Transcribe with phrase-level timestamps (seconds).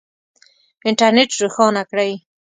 [0.87, 2.11] انټرنېټ روښانه کړئ